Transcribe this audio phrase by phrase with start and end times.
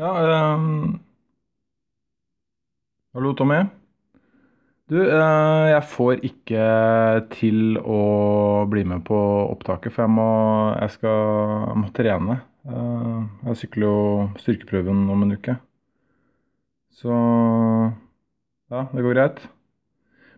[0.00, 0.98] Ja, ehm,
[3.12, 3.58] Hallo, Tommy.
[4.88, 6.62] Du, eh, jeg får ikke
[7.34, 7.98] til å
[8.72, 9.18] bli med på
[9.50, 10.30] opptaket, for jeg må,
[10.80, 11.20] jeg skal,
[11.66, 12.38] jeg må trene.
[12.64, 14.00] Eh, jeg sykler jo
[14.40, 15.58] styrkeprøven om en uke.
[16.96, 17.12] Så
[18.72, 19.44] ja, det går greit.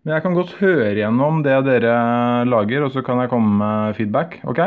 [0.03, 1.99] Men jeg kan godt høre gjennom det dere
[2.51, 4.67] lager, og så kan jeg komme med feedback, OK?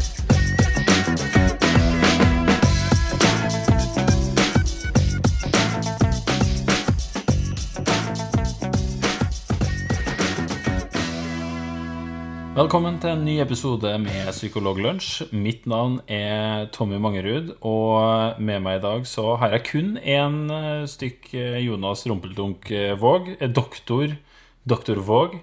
[12.61, 15.31] Velkommen til en ny episode med Psykologlunsj.
[15.33, 20.35] Mitt navn er Tommy Mangerud, og med meg i dag så har jeg kun én
[20.91, 24.13] stykk eh, Jonas Rumpeldunk eh, Våg, eh, doktor,
[24.61, 25.39] doktor Våg,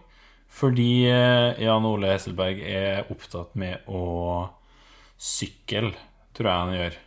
[0.61, 4.47] fordi eh, Jan Ole Hesselberg er opptatt med å
[5.19, 5.91] sykle,
[6.39, 7.03] tror jeg han gjør.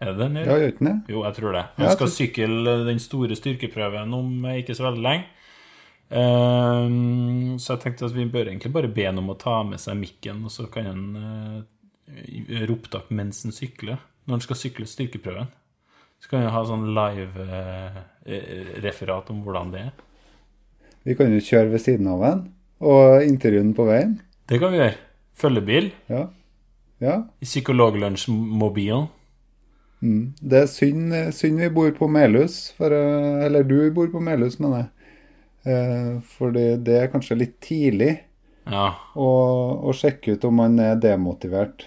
[0.00, 0.50] Er det det han gjør?
[0.50, 0.96] Ja, gjør det?
[1.14, 1.66] Jo, jeg tror det.
[1.78, 5.30] Han skal sykle den store styrkeprøven om eh, ikke så veldig lenge.
[6.10, 9.80] Ehm, så jeg tenkte at vi bør egentlig bare be ham om å ta med
[9.82, 11.02] seg mikken, og så kan han
[12.06, 13.98] gjøre opptak mens han sykler.
[14.26, 15.48] Når han skal sykle styrkeprøven.
[16.22, 19.94] Så kan han ha sånn live-referat om hvordan det er.
[21.06, 22.40] Vi kan jo kjøre ved siden av ham
[22.82, 24.12] og intervjue ham på veien.
[24.50, 24.98] Det kan vi gjøre.
[25.36, 26.22] Følgebil Ja.
[27.00, 27.22] ja.
[27.44, 29.08] Psykologlunsj-mobilen.
[30.00, 30.34] Mm.
[30.40, 34.76] Det er synd, synd vi bor på Melhus, eh, eller du bor på Melhus, mener
[34.76, 34.86] jeg.
[35.66, 38.12] Eh, fordi det er kanskje litt tidlig
[38.66, 38.94] Ja.
[39.14, 39.28] å,
[39.88, 41.86] å sjekke ut om man er demotivert.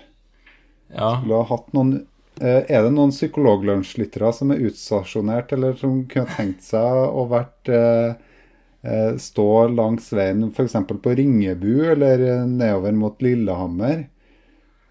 [0.96, 1.12] ja.
[1.20, 1.94] Skulle ha hatt noen
[2.42, 7.72] eh, Er det noen psykologlunsjlyttere som er utstasjonert, eller som kunne tenkt seg å vært
[7.74, 8.16] eh,
[9.20, 10.76] stå langs veien f.eks.
[11.04, 14.08] på Ringebu eller nedover mot Lillehammer?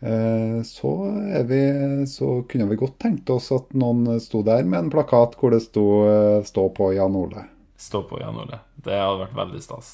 [0.00, 0.92] Eh, så,
[1.48, 1.60] vi,
[2.06, 5.62] så kunne vi godt tenkt oss at noen sto der med en plakat hvor det
[5.66, 5.86] sto
[6.44, 7.46] 'Stå på Jan Ole'.
[7.78, 8.58] Stå på, Jan Ole.
[8.74, 9.90] Det hadde vært veldig stas.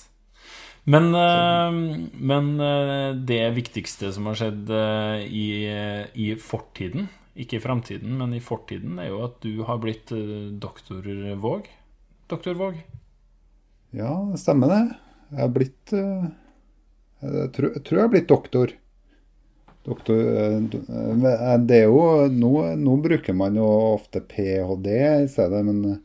[0.84, 1.72] Men, eh,
[2.12, 5.46] men eh, det viktigste som har skjedd eh, i,
[6.20, 10.52] i fortiden, ikke i framtiden, men i fortiden, er jo at du har blitt eh,
[10.60, 11.04] doktor
[11.40, 11.68] Våg.
[12.28, 12.80] Doktor Våg.
[13.96, 14.82] Ja, det stemmer det.
[15.30, 18.72] Jeg har blitt Jeg tror, jeg har blitt doktor.
[19.84, 20.18] Doktor
[20.64, 24.98] Det er jo nå, nå bruker man jo ofte ph.d.
[25.24, 26.00] i stedet, men,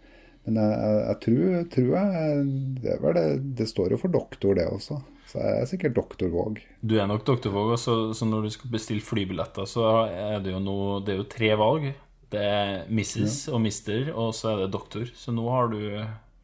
[0.48, 2.44] men jeg, jeg, jeg tror, tror jeg
[2.84, 3.24] det, det,
[3.60, 5.00] det står jo for doktor, det også.
[5.30, 6.62] Så jeg er sikkert doktor Våg.
[6.82, 10.56] Du er nok doktor Våg, så, så når du skal bestille flybilletter, så er det
[10.56, 11.92] jo noe, Det er jo tre valg.
[12.30, 13.44] Det er Mrs.
[13.54, 15.06] og Mister, og så er det doktor.
[15.18, 15.80] Så nå har du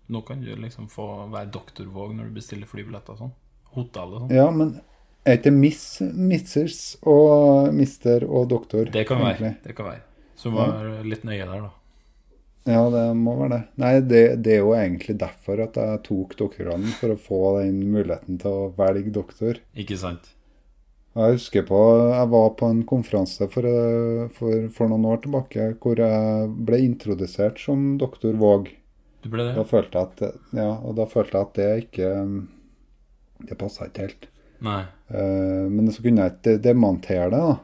[0.06, 3.32] Nå kan du liksom få være doktor Våg når du bestiller flybilletter og sånn.
[3.74, 4.36] Hotell og sånn.
[4.38, 4.76] Ja, men
[5.26, 8.86] er ikke Miss, Missers og Mister og doktor?
[8.94, 9.32] Det kan være.
[9.34, 9.54] egentlig?
[9.66, 10.04] Det kan være.
[10.38, 11.72] Så må være litt nøye der, da.
[12.66, 13.62] Ja, det må være det.
[13.82, 17.84] Nei, det, det er jo egentlig derfor at jeg tok doktorgraden, for å få den
[17.94, 19.60] muligheten til å velge doktor.
[19.78, 20.32] Ikke sant?
[21.16, 21.78] Jeg husker på,
[22.12, 26.80] jeg var på en konferanse for, eh, for, for noen år tilbake hvor jeg ble
[26.84, 28.68] introdusert som doktor Våg.
[29.24, 29.70] Du ble Da det?
[29.70, 32.10] følte jeg at, ja, og da følte jeg at det ikke
[33.48, 34.28] Det passa ikke helt.
[34.66, 34.82] Nei.
[35.12, 37.56] Uh, Men så kunne jeg ikke demontere det, da.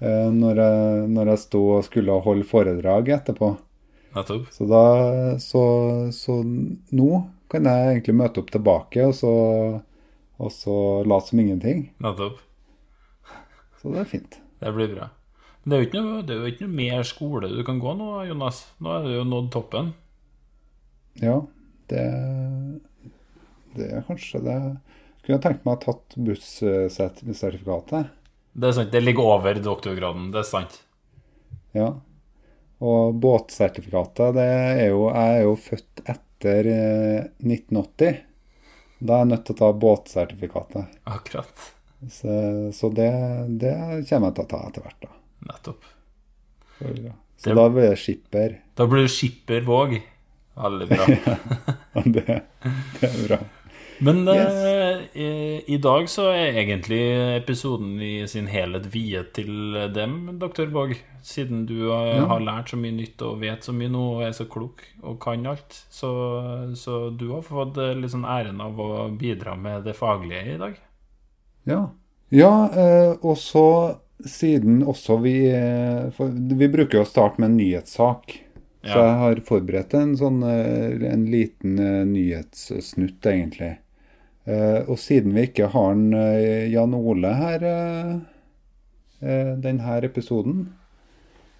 [0.00, 3.52] Uh, Når jeg, når jeg sto og skulle holde foredrag etterpå.
[4.16, 4.48] Nettopp.
[4.54, 4.84] Så da
[5.42, 5.62] så,
[6.14, 7.10] så nå
[7.52, 9.32] kan jeg egentlig møte opp tilbake og så,
[10.40, 11.84] og så late som ingenting.
[12.02, 12.40] Nettopp.
[13.82, 14.40] Så det er fint.
[14.62, 15.10] Det blir bra.
[15.62, 17.92] Men det er jo ikke noe, det jo ikke noe mer skole du kan gå
[17.98, 18.64] nå, Jonas.
[18.82, 19.92] Nå er du jo nådd toppen.
[21.20, 21.40] Ja,
[21.90, 22.02] det,
[23.76, 24.58] det er kanskje det
[25.26, 28.12] Kunne tenkt meg å ha tatt bussertifikatet.
[28.54, 28.92] Det er sant.
[28.94, 30.28] Det ligger over doktorgraden.
[30.30, 30.76] Det er sant.
[31.74, 31.88] Ja.
[32.84, 38.18] Og båtsertifikatet, det er jo Jeg er jo født etter eh, 1980.
[39.00, 40.98] Da er jeg nødt til å ta båtsertifikatet.
[41.08, 41.64] Akkurat.
[42.12, 42.28] Så,
[42.76, 43.08] så det,
[43.60, 43.72] det
[44.10, 45.14] kommer jeg til å ta etter hvert, da.
[45.48, 45.88] Nettopp.
[46.78, 46.92] Så,
[47.48, 48.58] Det- da blir det skipper.
[48.76, 49.96] Da blir du skipper Våg.
[50.56, 51.06] Veldig bra.
[52.16, 52.24] Det,
[53.00, 53.38] det er bra.
[53.98, 55.28] Men eh, i,
[55.72, 57.00] i dag så er egentlig
[57.36, 60.96] episoden i sin helhet viet til dem, doktor Våg.
[61.26, 62.26] Siden du har, Ja.
[62.30, 65.18] har lært så mye nytt og vet så mye nå og er så klok og
[65.22, 65.80] kan alt.
[65.90, 66.10] Så,
[66.78, 70.58] så du har fått eh, litt sånn æren av å bidra med det faglige i
[70.60, 70.82] dag.
[71.66, 71.84] Ja.
[72.34, 73.66] Ja, uh, og så
[74.24, 78.42] siden også vi eh, for Vi bruker jo å starte med en nyhetssak.
[78.86, 83.72] Så jeg har forberedt en sånn eh, en liten eh, nyhetssnutt, egentlig.
[84.46, 90.68] Eh, Og siden vi ikke har en, eh, Jan Ole her eh, denne episoden,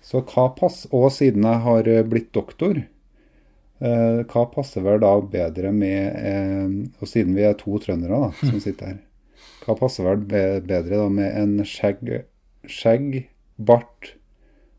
[0.06, 2.78] så hva pass, og siden jeg har blitt doktor,
[3.80, 6.68] eh, hva passer vel da bedre med eh,
[7.02, 9.00] Og siden vi er to trøndere da, som sitter her,
[9.66, 10.22] hva passer vel
[10.62, 12.22] bedre da med en skjegg,
[12.70, 13.24] skjegg
[13.58, 14.12] bart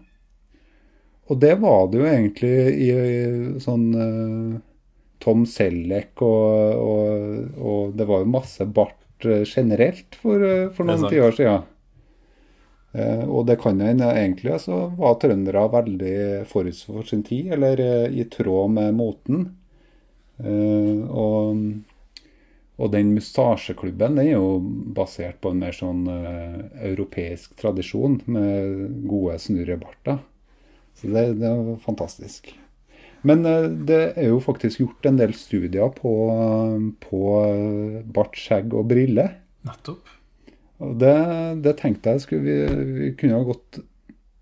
[1.31, 2.53] Og det var det jo egentlig
[2.85, 4.57] i, i sånn uh,
[5.23, 10.85] Tom Selleck og, og, og det var jo masse bart eh, generelt for, eh, for
[10.85, 11.71] noen tiår siden.
[12.95, 16.17] Uh, og det kan jo egentlig så var trøndere veldig
[16.47, 19.49] forut for sin tid, eller uh, i tråd med moten.
[20.35, 21.59] Og,
[22.75, 24.59] og den mustasjeklubben den er jo
[24.95, 30.19] basert på en mer sånn uh, europeisk tradisjon med gode snurrebarter.
[30.95, 32.51] Så det, det er fantastisk.
[33.25, 36.13] Men uh, det er jo faktisk gjort en del studier på,
[37.05, 39.37] på eh, bart, skjegg og briller.
[39.65, 40.11] Nettopp.
[40.83, 41.15] Og det,
[41.63, 43.79] det tenkte jeg skulle vi, vi kunne ha godt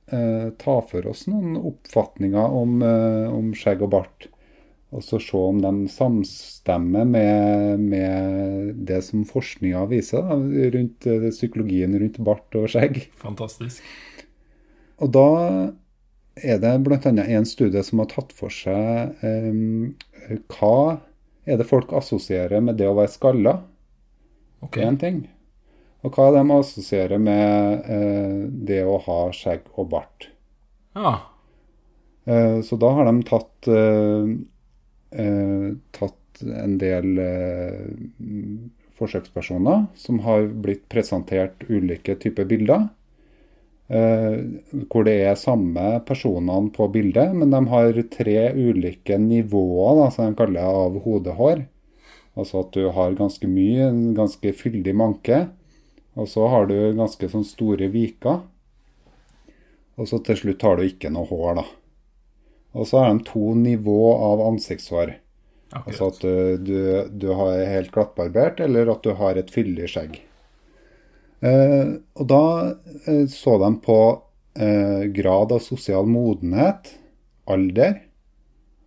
[0.09, 4.32] uh, ta for oss noen oppfatninger om, om skjegg og bart.
[4.93, 10.37] Og så se om de samstemmer med, med det som forskninga viser da,
[10.75, 13.01] rundt eh, psykologien rundt bart og skjegg.
[13.21, 13.81] Fantastisk.
[15.01, 15.29] Og da
[16.37, 16.99] er det bl.a.
[17.01, 19.93] en studie som har tatt for seg um,
[20.53, 21.01] hva
[21.43, 23.57] er det folk assosierer med det å være skalla,
[24.63, 24.85] Okay.
[24.87, 25.17] én ting.
[26.03, 30.29] Og hva de assosierer med uh, det å ha skjegg og bart.
[30.95, 31.17] Ja.
[32.27, 34.31] Uh, så da har de tatt, eh,
[35.95, 37.83] tatt en del eh,
[38.99, 42.87] forsøkspersoner som har blitt presentert ulike typer bilder.
[43.93, 44.37] Eh,
[44.89, 50.29] hvor det er samme personene på bildet, men de har tre ulike nivåer, da, som
[50.29, 51.65] de kaller av hodehår.
[52.33, 55.45] Altså at du har ganske mye, en ganske fyldig manke.
[56.17, 58.41] Og så har du ganske sånn store viker.
[59.97, 61.65] Og så til slutt har du ikke noe hår, da.
[62.73, 65.15] Og så har de to nivå av ansiktshår.
[65.73, 66.77] Altså at uh, du,
[67.09, 70.19] du har helt glattbarbert, eller at du har et fyldig skjegg.
[71.43, 72.43] Eh, og da
[73.03, 73.99] eh, så de på
[74.55, 76.93] eh, grad av sosial modenhet,
[77.43, 77.97] alder.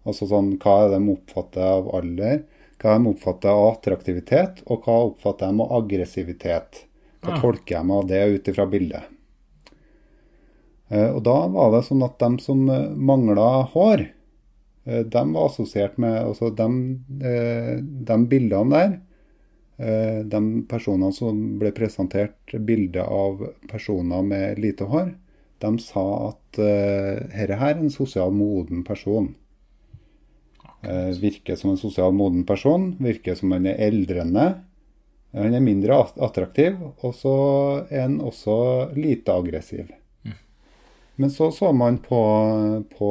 [0.06, 2.44] Altså sånn hva er det de oppfatter av alder,
[2.80, 6.82] hva de oppfatter av attraktivitet, og hva oppfatter de av aggressivitet.
[7.24, 7.42] Hva ah.
[7.42, 9.12] tolker de av det ut ifra bildet.
[10.88, 12.62] Eh, og da var det sånn at de som
[12.96, 14.06] mangla hår,
[14.86, 16.68] eh, de var assosiert med altså de,
[17.20, 18.92] eh, de bildene der
[19.78, 25.10] eh, De personene som ble presentert bilde av personer med lite hår,
[25.58, 29.32] de sa at eh, dette her er en sosial moden person.
[30.82, 34.46] Eh, virker som en sosial moden person, virker som han er eldrende.
[35.36, 37.36] Han er mindre attraktiv, og så
[37.90, 38.56] er han også
[38.96, 39.90] lite aggressiv.
[41.16, 42.20] Men så så man på,
[42.98, 43.10] på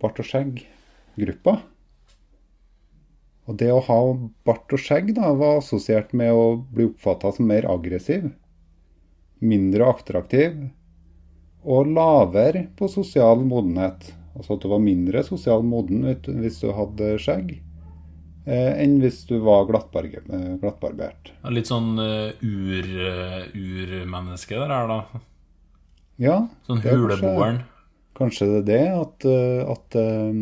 [0.00, 1.56] bart og skjegg-gruppa.
[3.50, 3.98] Og det å ha
[4.46, 8.30] bart og skjegg da, var assosiert med å bli oppfatta som mer aggressiv,
[9.42, 10.60] mindre attraktiv
[11.62, 14.12] og lavere på sosial modenhet.
[14.38, 16.06] Altså at du var mindre sosial moden
[16.38, 17.56] hvis du hadde skjegg,
[18.46, 21.34] eh, enn hvis du var eh, glattbarbert.
[21.50, 22.88] Litt sånn uh, ur,
[23.52, 25.02] urmenneske der er da.
[26.22, 26.36] Ja,
[26.68, 27.58] Sånn er kanskje- huleboeren.
[28.18, 30.40] Kanskje det er det at, eh, at um,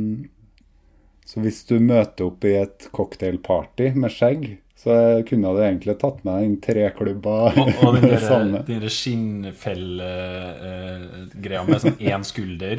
[1.30, 4.48] Så hvis du møter opp i et cocktailparty med skjegg,
[4.80, 4.90] så
[5.28, 8.20] kunne du egentlig tatt med deg en treklubba Og, og den med
[8.70, 12.78] der, skinnfellegreia uh, med sånn én skulder.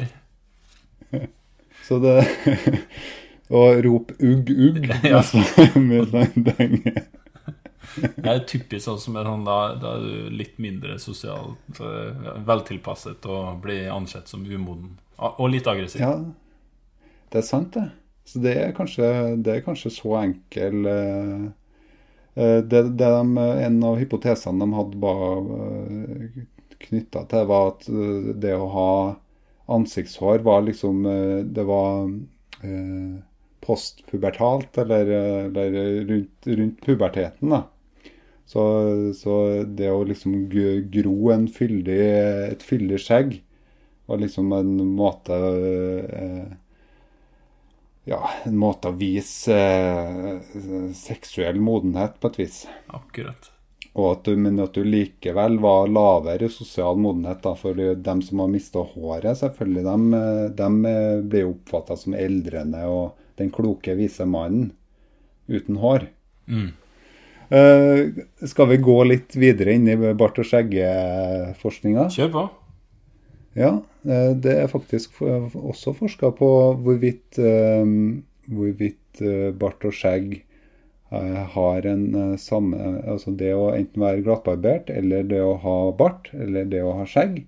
[1.86, 2.18] Så det
[3.52, 4.98] Og rop ugg, ugg Ja.
[5.02, 6.92] med sånn- med sånn denge.
[7.96, 11.80] Det er typisk sånn som er sånn, da, da er du litt mindre sosialt
[12.46, 14.94] veltilpasset og blir ansett som umoden.
[15.18, 16.02] Og litt aggressiv.
[16.02, 16.14] Ja,
[17.32, 17.88] det er sant, det.
[18.24, 19.08] Så det er kanskje,
[19.42, 21.46] det er kanskje så enkel eh,
[22.38, 25.40] eh, det, det de, En av hypotesene de hadde var
[26.86, 28.92] knytta til, var at eh, det å ha
[29.72, 32.08] ansiktshår var liksom eh, Det var
[32.62, 33.20] eh,
[33.62, 35.76] postpubertalt, eller, eller
[36.08, 37.62] rundt, rundt, puberteten, da.
[38.52, 38.62] Så,
[39.16, 40.34] så, det å liksom
[40.92, 42.00] gro en fyldig,
[42.52, 43.38] et fyldig skjegg
[44.10, 45.38] var liksom en måte
[46.18, 46.50] eh,
[48.10, 52.58] Ja, en måte å vise eh, seksuell modenhet på et vis.
[52.92, 53.48] Akkurat.
[53.92, 57.40] At du, men at du likevel var lavere sosial modenhet.
[57.44, 60.22] Da, for dem som har mista håret, selvfølgelig, de,
[60.60, 60.94] de
[61.24, 64.72] blir oppfatta som eldrende og den kloke, vise mannen
[65.48, 66.10] uten hår.
[66.50, 66.72] Mm.
[67.52, 72.06] Uh, skal vi gå litt videre inn i bart- og skjeggeforskninga?
[72.14, 72.44] Kjør på.
[73.60, 73.74] Ja,
[74.08, 76.48] uh, det er faktisk også forska på
[76.80, 77.84] hvorvidt, uh,
[78.48, 79.22] hvorvidt
[79.60, 80.40] bart og skjegg
[81.12, 85.76] Eh, har en eh, samme Altså det å enten være glattbarbert, eller det å ha
[85.96, 87.42] bart, eller det å ha skjegg,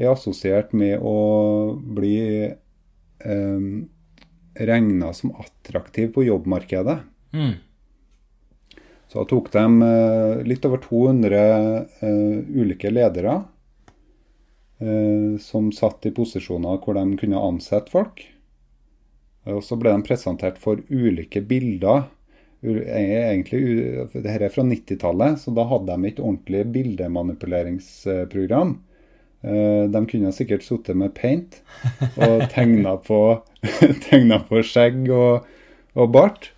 [0.00, 2.16] er assosiert med å bli
[2.48, 3.66] eh,
[4.70, 6.96] regna som attraktiv på jobbmarkedet.
[7.36, 7.52] Mm.
[9.08, 11.36] Så tok de eh, litt over 200
[12.00, 13.36] eh, ulike ledere
[14.80, 18.24] eh, som satt i posisjoner hvor de kunne ansette folk.
[19.46, 22.08] Og så ble de presentert for ulike bilder
[22.66, 23.60] egentlig,
[24.10, 28.72] Dette er fra 90-tallet, så da hadde de ikke ordentlig bildemanipuleringsprogram.
[29.92, 31.60] De kunne sikkert sittet med paint
[32.16, 33.20] og tegna på,
[34.48, 35.46] på skjegg og,
[35.94, 36.50] og, bart.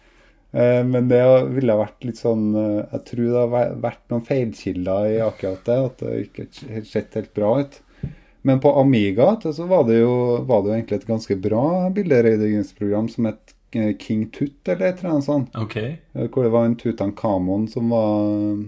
[0.52, 5.10] Eh, men det ville vært litt sånn eh, Jeg tror det har vært noen feilkilder
[5.10, 5.78] i akkurat det.
[5.90, 7.80] At det ikke sett helt bra ut.
[8.46, 13.08] Men på Amiga så var det, jo, var det jo egentlig et ganske bra bilderedigingsprogram
[13.12, 13.54] som het
[14.00, 15.56] King Tut eller et eller annet sånt.
[15.56, 15.98] Okay.
[16.14, 18.64] Eh, hvor det var en Tutankhamon som var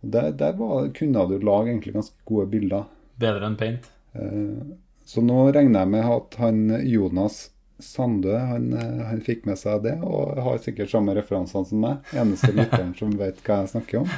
[0.00, 2.84] Der, der var, kunne du lage egentlig ganske gode bilder.
[3.18, 3.88] Bedre enn paint?
[4.14, 4.76] Eh,
[5.06, 7.48] så nå regner jeg med at han Jonas
[7.82, 8.70] Sandø han,
[9.04, 12.14] han fikk med seg det, og har sikkert samme referansene som meg.
[12.16, 14.14] Eneste lytteren som vet hva jeg snakker om.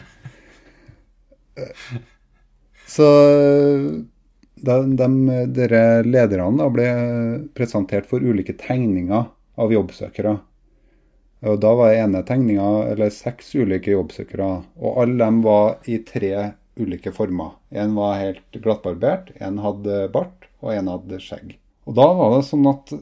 [2.89, 3.09] Så
[4.55, 5.09] de, de,
[5.55, 6.87] dere lederne da ble
[7.59, 9.27] presentert for ulike tegninger
[9.59, 10.39] av jobbsøkere.
[11.47, 14.49] Og Da var ene tegninga eller seks ulike jobbsøkere,
[14.79, 16.33] og alle dem var i tre
[16.79, 17.53] ulike former.
[17.71, 21.55] En var helt glattbarbert, en hadde bart, og en hadde skjegg.
[21.87, 22.95] Og Da var det sånn at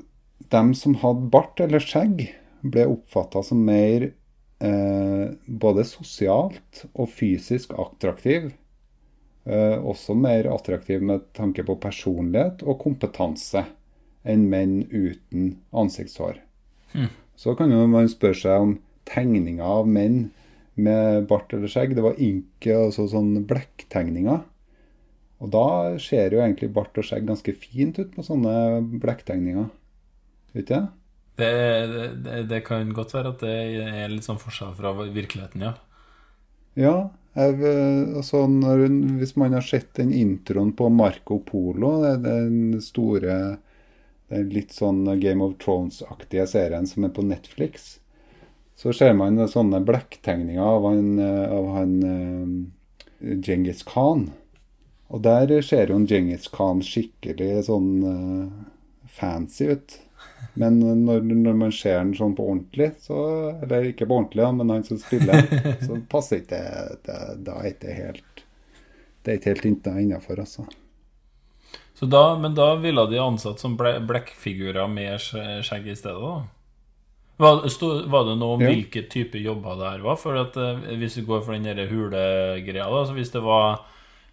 [0.52, 2.28] dem som hadde bart eller skjegg,
[2.66, 8.50] ble oppfatta som mer eh, både sosialt og fysisk attraktiv.
[9.46, 13.62] Eh, også mer attraktiv med tanke på personlighet og kompetanse
[14.26, 16.40] enn menn uten ansiktshår.
[16.96, 17.12] Mm.
[17.38, 18.74] Så kan jo man spørre seg om
[19.06, 20.30] tegninger av menn
[20.74, 21.94] med bart eller skjegg.
[21.96, 24.42] Det var inke, altså sånn blekktegninger.
[25.44, 25.66] Og da
[26.00, 29.68] ser jo egentlig bart og skjegg ganske fint ut på sånne blekktegninger.
[30.56, 30.78] Du?
[31.36, 31.50] Det,
[32.24, 35.74] det, det, kan godt være at det er litt sånn forskjell fra virkeligheten, ja.
[36.76, 36.96] Ja.
[37.36, 37.60] Jeg,
[38.16, 38.86] altså når,
[39.20, 43.58] hvis man har sett den introen på Marco Polo, den store
[44.32, 47.98] den litt sånn Game of Thrones-aktige serien som er på Netflix,
[48.76, 54.30] så ser man sånne blekktegninger av han, av han uh, Genghis Khan.
[55.12, 58.50] Og der ser jo Genghis Khan skikkelig sånn uh,
[59.06, 60.00] fancy ut.
[60.56, 63.18] Men når, når, man ser den sånn på ordentlig, så,
[63.62, 65.44] eller ikke på ordentlig, men han som spiller,
[65.86, 66.60] så passer ikke
[67.04, 67.20] det.
[67.44, 68.44] Da er ikke helt
[69.22, 70.64] Det er ikke helt innafor, altså.
[71.96, 76.44] Så da, men da ville de ansatt som blekkfigurer med skjegg i stedet, da?
[77.36, 78.70] Var, stod, var det noe om ja.
[78.72, 80.16] hvilke type jobber det her var?
[80.20, 83.82] For at uh, Hvis vi går for den hulegreia, da så hvis det var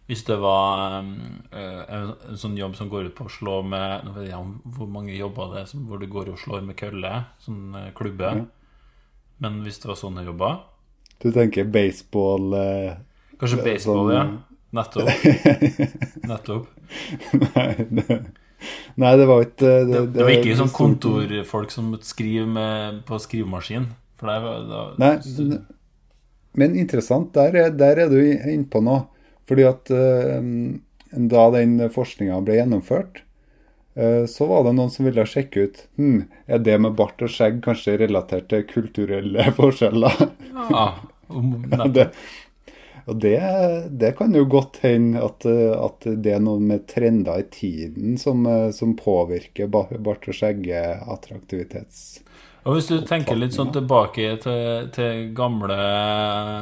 [0.08, 1.14] hvis det var um,
[1.52, 4.58] en, en, sånn jobb som går ut på å slå med Nå vet jeg om
[4.76, 8.34] hvor mange jobber det er hvor du går og slår med kølle, sånn uh, klubbe.
[8.42, 8.46] Mm.
[9.44, 10.60] Men hvis det var sånne jobber
[11.24, 12.92] Du tenker baseball uh,
[13.40, 14.26] Kanskje baseball, sånn, ja.
[14.74, 15.10] Nettopp.
[16.32, 16.70] Nettopp.
[17.54, 18.18] Nei, det,
[18.98, 23.20] nei, det var ikke Det, det, det var ikke sånn kontorfolk som skriver med, på
[23.22, 23.88] skrivemaskin?
[24.18, 25.62] For det var, da, nei,
[26.54, 27.34] men interessant.
[27.34, 29.08] Der, der er du inne på noe.
[29.50, 30.40] Fordi at uh,
[31.34, 33.24] da den forskninga ble gjennomført,
[34.00, 37.32] uh, så var det noen som ville sjekke ut hm, er det med bart og
[37.32, 40.26] skjegg kanskje relatert til kulturelle forskjeller.
[40.54, 40.88] Ja,
[41.92, 42.10] det,
[43.04, 43.38] Og det,
[44.00, 48.46] det, kan jo godt hende at, at, det er noe med trender i tiden som,
[48.72, 52.22] som påvirker bart- og skjeggeattraktivitets...
[52.64, 55.76] Og hvis du tenker litt sånn tilbake til, til gamle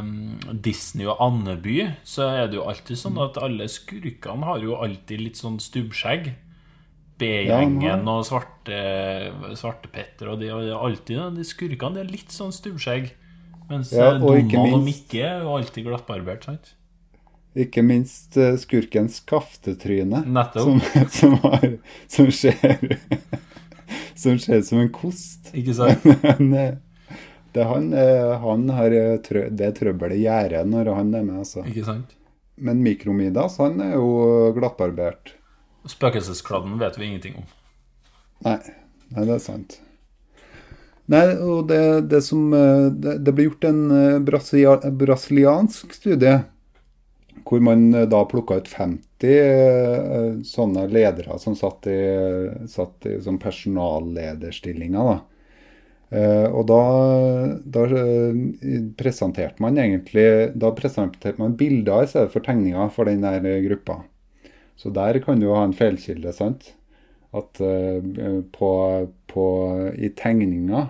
[0.01, 1.77] mm, Disney og Andeby,
[2.07, 6.31] så er det jo alltid sånn at alle skurkene har jo alltid litt sånn stubbskjegg.
[7.21, 8.79] B-gjengen og svarte,
[9.53, 13.11] Svartepetter og de har alltid de skurkene de har litt sånn stubbskjegg.
[13.69, 16.73] Mens Ja, eh, og Donald og Mikke er jo alltid glattbarbert, sant?
[17.61, 20.65] Ikke minst eh, skurkens kaftetryne, Nettopp.
[20.65, 20.81] Som,
[21.19, 21.77] som, har,
[22.09, 22.89] som ser
[24.15, 25.51] Som ser ut som en kost.
[25.57, 26.05] Ikke sant?
[26.39, 26.73] Men eh,
[27.51, 31.65] det, han, eh, han har eh, trø, det trøbbelet gjerdet når han er med, altså.
[31.67, 32.15] Ikke sant?
[32.61, 35.35] Men Mikromidas, han er jo glattbarbert.
[35.89, 37.47] Spøkelseskladden vet vi ingenting om.
[38.45, 38.59] Nei,
[39.15, 39.79] nei det er sant.
[41.11, 41.81] Nei, og det,
[42.11, 43.81] det som Det, det ble gjort en
[44.23, 46.37] brasilia, brasiliansk studie
[47.47, 51.99] hvor man eh, da plukka ut 50 eh, sånne ledere som satt i,
[52.71, 55.11] satt i som personallederstillinger.
[55.11, 55.19] da.
[56.11, 56.81] Eh, og da,
[57.63, 58.39] da eh,
[58.99, 64.01] presenterte man egentlig Da presenterte man bilder i stedet for tegninger for den der gruppa.
[64.75, 66.73] Så der kan du jo ha en feilkilde, sant?
[67.31, 68.01] At eh,
[68.51, 68.71] på,
[69.31, 69.45] på,
[69.95, 70.89] i tegninga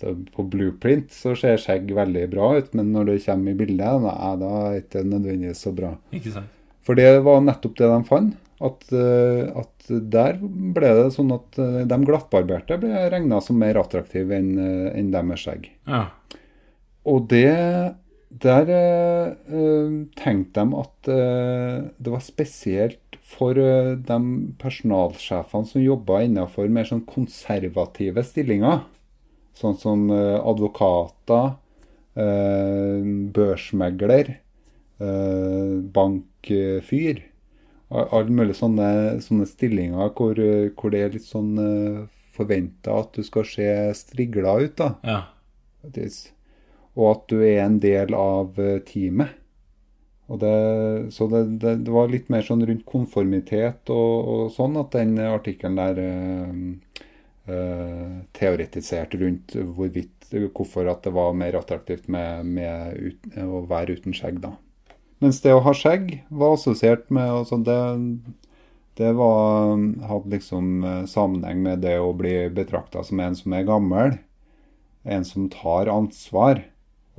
[0.00, 4.02] så på blueprint så ser skjegg veldig bra ut, men når det kommer i bildet,
[4.04, 5.94] nei, da er det ikke nødvendigvis så bra.
[6.14, 6.52] Ikke sant?
[6.86, 8.36] For det var nettopp det de fant.
[8.58, 13.78] At, eh, at der ble det sånn at eh, de glattbarberte ble regna som mer
[13.78, 15.68] attraktive enn en dem med skjegg.
[15.86, 16.08] Ja.
[17.06, 17.94] Og det
[18.28, 24.18] Der eh, eh, tenkte de at eh, det var spesielt for eh, de
[24.60, 28.82] personalsjefene som jobba innenfor mer sånn konservative stillinger.
[29.58, 31.56] Sånn som eh, advokater,
[32.18, 34.36] eh, børsmegler,
[35.02, 37.24] eh, bankfyr.
[37.88, 38.88] Alle mulige sånne,
[39.24, 40.36] sånne stillinger hvor,
[40.76, 41.54] hvor det er litt sånn
[42.36, 44.74] forventa at du skal se strigla ut.
[44.76, 44.90] da.
[45.08, 45.22] ja.
[46.98, 49.32] Og at du er en del av teamet.
[50.28, 50.52] Det,
[51.16, 55.14] så det, det, det var litt mer sånn rundt konformitet og, og sånn at den
[55.24, 56.00] artikkelen der
[57.48, 63.98] eh, eh, rundt hvorvidt, hvorfor at det var mer attraktivt med, med ut, å være
[63.98, 64.40] uten skjegg.
[64.44, 64.54] da.
[65.18, 67.80] Mens det å ha skjegg var assosiert med altså det,
[69.00, 69.74] det var,
[70.10, 74.18] hadde liksom eh, sammenheng med det å bli betrakta som en som er gammel
[75.08, 76.62] en som tar ansvar,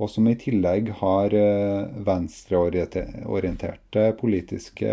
[0.00, 4.92] og som i tillegg har eh, venstreorienterte politiske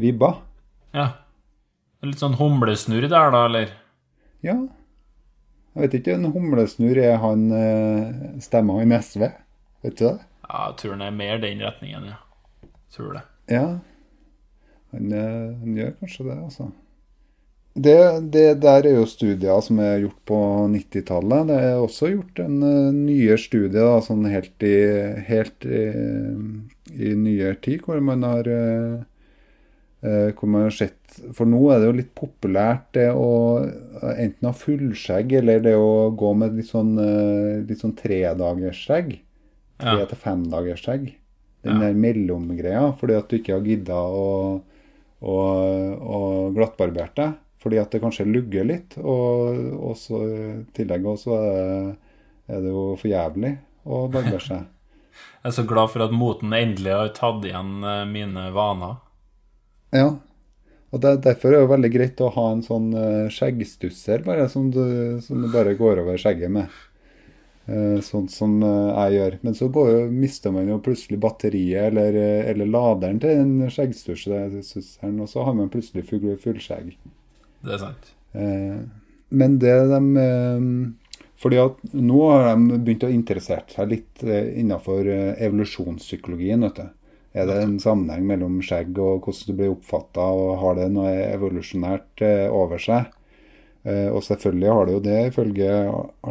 [0.00, 0.34] vibber.
[0.96, 1.08] ja.
[2.02, 3.68] Litt sånn humlesnurr der, da, eller?
[4.42, 4.58] Ja.
[5.72, 9.24] Jeg vet ikke, en humlesnurr er han eh, stemmer han i SV?
[9.86, 10.18] Vet du det?
[10.44, 12.18] Ja, jeg tror han er mer den retningen, ja.
[12.92, 13.24] Tror det.
[13.48, 13.66] Ja.
[14.92, 16.72] Han, eh, han gjør kanskje det, altså.
[17.72, 17.96] Det,
[18.34, 20.38] det der er jo studier som er gjort på
[20.74, 21.46] 90-tallet.
[21.48, 24.76] Det er også gjort en uh, nyere studie, da, sånn helt i,
[25.24, 25.86] helt i,
[26.92, 29.00] i nyere tid, hvor man har eh,
[30.02, 33.28] eh, sett For nå er det jo litt populært det å
[34.16, 39.20] enten ha fullskjegg eller det å gå med litt sånn, uh, litt sånn tredagersskjegg.
[39.82, 40.06] Tre Ja.
[40.06, 41.12] til femdagersskjegg.
[41.62, 41.78] Den Ja.
[41.80, 44.62] der mellomgreia, fordi at du ikke har gidda å,
[45.22, 45.36] å,
[46.00, 46.20] å
[46.54, 47.34] glattbarbert deg.
[47.62, 51.96] Fordi at det kanskje lugger litt, og, og så i tillegg også er det,
[52.48, 53.52] er det jo for jævlig
[53.86, 54.64] å barbere seg.
[55.42, 58.96] Jeg er så glad for at moten endelig har tatt igjen eh, mine vaner.
[59.92, 60.08] Ja.
[60.92, 64.48] Og det, Derfor er det jo veldig greit å ha en sånn eh, skjeggstusser bare,
[64.52, 64.82] som du,
[65.24, 66.72] som du bare går over skjegget med.
[67.66, 69.36] Eh, sånn som eh, jeg gjør.
[69.46, 72.18] Men så går, jo- mister man jo plutselig batteriet eller,
[72.52, 76.96] eller laderen til den skjeggstusseren, og så har man plutselig full, fullskjegg.
[77.62, 78.12] Det er sant.
[79.32, 80.00] Men det de
[81.42, 85.06] Fordi at nå har de begynt å interessere seg litt innenfor
[85.46, 86.62] evolusjonspsykologien.
[86.66, 86.86] vet du.
[87.32, 91.12] Er det en sammenheng mellom skjegg og hvordan du blir oppfatta, og har det noe
[91.32, 93.12] evolusjonært eh, over seg?
[93.84, 95.70] Eh, og selvfølgelig har det jo det, ifølge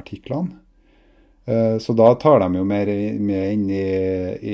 [0.01, 0.59] artiklene.
[1.45, 3.85] Eh, Så da tar de jo mer inn i,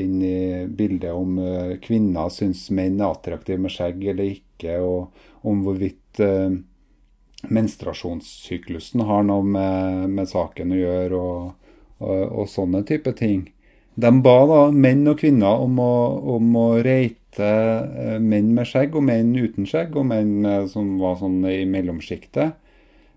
[0.01, 1.35] inn i bildet om
[1.83, 6.23] kvinner syns menn er attraktive med skjegg eller ikke, og om hvorvidt
[7.47, 13.47] menstruasjonssyklusen har noe med, med saken å gjøre, og, og, og sånne type ting.
[13.97, 15.93] De ba da menn og kvinner om å,
[16.35, 20.99] om å reite eh, menn med skjegg og menn uten skjegg, og menn eh, som
[21.01, 22.59] var sånn i mellomsjiktet,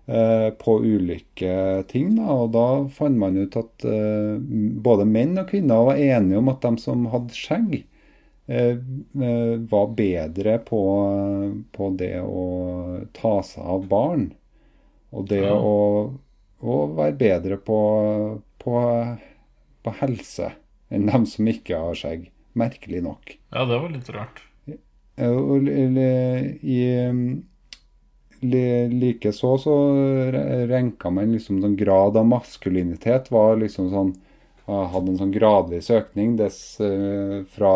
[0.09, 1.53] eh, på ulike
[1.91, 2.15] ting.
[2.17, 2.33] Da.
[2.33, 2.65] Og da
[2.95, 3.85] fant man ut at
[4.81, 7.81] både menn og kvinner var enige om at de som hadde skjegg,
[9.71, 10.79] var bedre på,
[11.71, 12.41] på, det å
[13.15, 14.25] ta seg av barn.
[15.13, 15.53] Og det ja.
[15.55, 16.09] å,
[16.59, 17.79] å, være bedre på,
[18.59, 18.81] på,
[19.85, 20.49] på helse
[20.91, 22.29] enn dem som ikke har skjegg.
[22.59, 23.37] Merkelig nok.
[23.53, 24.43] Ja, det var litt rart.
[25.21, 27.21] Og um,
[28.41, 29.75] likeså så
[30.67, 34.13] renka man liksom den grad av maskulinitet var liksom sånn
[34.71, 37.71] Hadde en sånn gradvis økning dess, eh, fra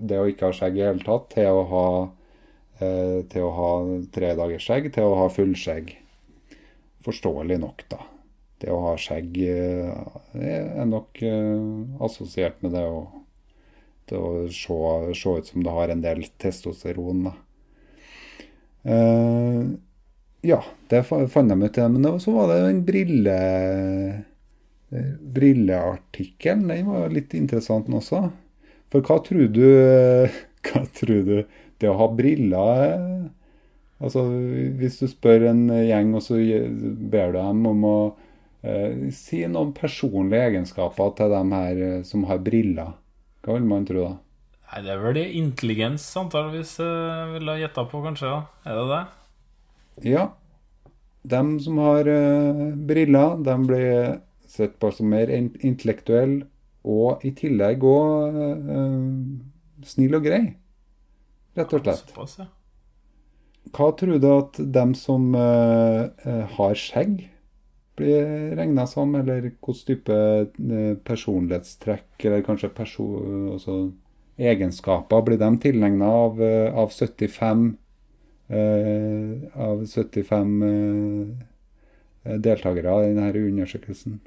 [0.00, 1.84] det å ikke ha skjegg i hele tatt til å ha
[2.80, 3.68] eh, til å ha
[4.10, 5.92] tre dagers skjegg, til å ha fullskjegg.
[7.06, 8.00] Forståelig nok, da
[8.60, 11.60] det å ha skjegg eh, er nok eh,
[12.04, 13.04] assosiert med det å,
[14.10, 14.80] det å se,
[15.16, 17.30] se, ut som det har en del testosteron.
[18.84, 19.62] Eh,
[20.50, 20.60] ja,
[20.92, 21.80] det fant de ut.
[21.94, 23.38] Men så var det den brille,
[24.92, 26.68] eh, brilleartikkelen.
[26.68, 28.26] Den var litt interessant, den også.
[28.92, 29.66] For hva tror du
[30.66, 31.36] Hva tror du
[31.78, 33.28] Det å ha briller
[34.02, 34.24] Altså,
[34.80, 36.38] hvis du spør en gjeng, og så
[37.12, 37.96] ber du dem om å
[38.60, 42.92] Eh, si noen personlige egenskaper til dem her eh, som har briller.
[43.40, 44.18] Hva vil man tro, da?
[44.70, 48.28] Nei, Det er vel det intelligens, antakeligvis, uh, eh, ville ha gjetta på, kanskje.
[48.28, 48.42] da.
[48.68, 50.10] Er det det?
[50.12, 50.26] Ja.
[51.24, 56.44] De som har uh, briller, de blir sett på som mer intellektuelle,
[56.84, 60.44] og i tillegg òg uh, snill og grei,
[61.56, 62.12] rett og slett.
[62.12, 62.50] Såpass, ja.
[63.72, 67.29] Hva tror du at de som har skjegg,
[68.00, 73.76] blir regna som, eller hvilken type eh, personlighetstrekk eller kanskje person, altså
[74.40, 77.68] egenskaper blir de tilegna av, eh, av, 75
[78.48, 80.56] eh, av 75
[82.20, 84.18] deltakere i denne undersøkelsen?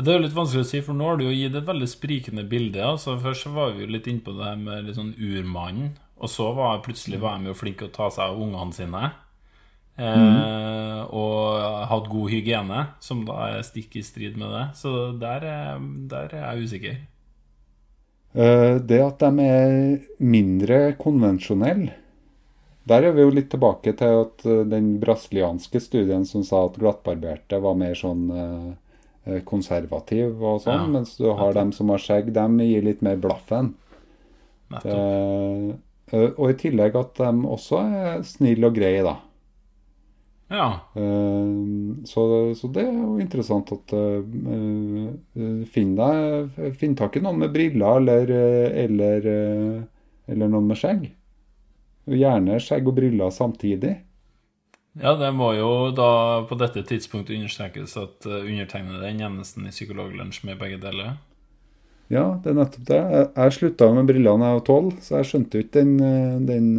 [0.00, 1.88] Det er jo litt vanskelig å si, for nå har du jo gitt et veldig
[1.90, 2.80] sprikende bilde.
[2.80, 5.90] Altså, først var vi jo litt innpå det her med litt sånn urmannen,
[6.20, 8.76] og så var jeg plutselig var de jo flinke til å ta seg av ungene
[8.76, 9.10] sine.
[9.98, 11.08] Mm.
[11.12, 14.66] Og hatt god hygiene, som da er stikk i strid med det.
[14.78, 17.00] Så der, eh, der er jeg usikker.
[18.32, 21.96] Eh, det at de er mindre konvensjonelle
[22.86, 27.60] Der er vi jo litt tilbake til at den brasilianske studien som sa at glattbarberte
[27.60, 28.30] var mer sånn
[29.46, 33.20] konservativ og sånn, ja, mens du har dem som har skjegg, dem gir litt mer
[33.20, 33.74] blaffen.
[34.80, 39.18] Og i tillegg at de også er snille og greie, da.
[40.50, 40.80] Ja.
[40.94, 41.48] Eh,
[42.04, 47.38] så, så, det er jo interessant at eh, eh, Finn deg Finn tak i noen
[47.44, 48.34] med briller eller,
[48.84, 49.30] eller,
[50.26, 51.06] eller noen med skjegg.
[52.10, 53.94] Gjerne skjegg og briller samtidig.
[54.98, 60.42] Ja, det må jo da på dette tidspunktet understrekes at undertegnede er eneste i Psykologlunsj
[60.48, 61.20] med begge deler.
[62.10, 63.02] Ja, det er nettopp det.
[63.36, 66.72] Jeg slutta med brillene da jeg var tolv, så jeg skjønte jo ikke den, den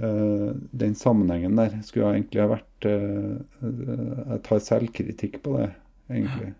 [0.00, 5.68] Eh, den sammenhengen der skulle jeg egentlig ha vært eh, Jeg tar selvkritikk på det,
[6.08, 6.52] egentlig.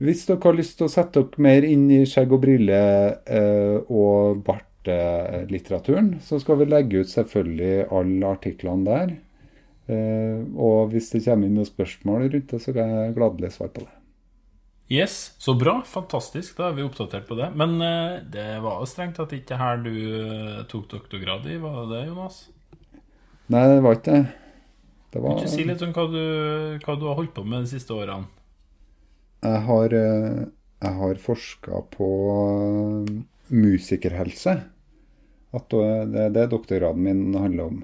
[0.00, 3.76] Hvis dere har lyst til å sette dere mer inn i skjegg og briller eh,
[3.92, 9.18] og bartelitteraturen, så skal vi legge ut selvfølgelig alle artiklene der.
[9.90, 13.82] Og hvis det kommer inn noen spørsmål rundt det, så kan jeg gladelig svare på
[13.82, 13.99] det.
[14.90, 15.82] Yes, Så bra.
[15.86, 16.56] Fantastisk.
[16.58, 17.52] Da er vi oppdatert på det.
[17.54, 21.84] Men eh, det var jo strengt at ikke her du eh, tok doktorgrad i, var
[21.84, 22.38] det det, Jonas?
[23.54, 24.24] Nei, det var ikke det.
[25.14, 25.36] det var...
[25.36, 26.24] Kan du si litt om hva du,
[26.82, 28.26] hva du, har holdt på med de siste årene?
[29.46, 30.40] Jeg har, eh,
[30.82, 33.12] jeg har forska på eh,
[33.54, 34.56] musikerhelse.
[35.54, 37.78] At det er det doktorgraden min handler om.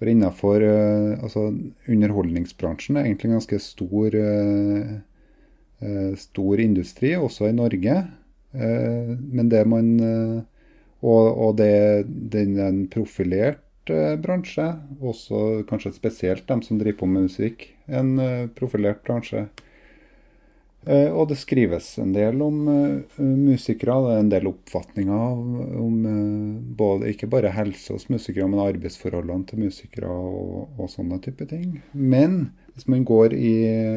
[0.00, 1.50] For innafor altså,
[1.88, 4.16] underholdningsbransjen er egentlig ganske stor
[5.78, 7.96] Eh, stor industri, også i Norge.
[8.56, 10.42] Eh, men det man eh,
[11.06, 13.60] Og, og det, den er en profilert
[14.24, 14.64] bransje,
[14.98, 18.16] også kanskje spesielt dem som driver på med musikk, en
[18.56, 19.44] profilert bransje.
[20.88, 22.56] Og det skrives en del om
[23.20, 24.00] musikere.
[24.02, 26.00] Det er en del oppfatninger om
[26.80, 31.76] både, ikke bare helse hos musikere, men arbeidsforholdene til musikere og, og sånne type ting.
[31.92, 33.54] Men hvis man går i